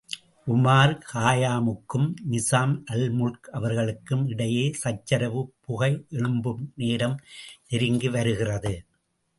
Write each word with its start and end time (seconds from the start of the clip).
உமார் 0.47 0.93
கயாமுக்கும், 1.11 2.07
நிசாம் 2.31 2.73
அல்முல்க் 2.91 3.49
அவர்களுக்கும் 3.51 4.27
இடையே 4.27 4.65
சச்சரவுப் 4.83 5.53
புகையெழும்பும் 5.67 6.63
நேரம் 6.75 7.17
நெருங்கி 7.69 8.09
வருகிறது. 8.09 8.73